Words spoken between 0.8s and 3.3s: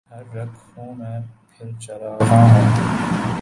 میں پھر چراغاں ہو